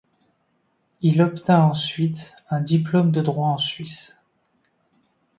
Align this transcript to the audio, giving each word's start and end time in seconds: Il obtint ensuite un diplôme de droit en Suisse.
Il 1.03 1.21
obtint 1.21 1.61
ensuite 1.61 2.35
un 2.49 2.59
diplôme 2.59 3.11
de 3.11 3.21
droit 3.21 3.49
en 3.49 3.59
Suisse. 3.59 4.17